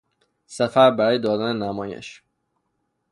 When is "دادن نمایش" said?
1.19-2.23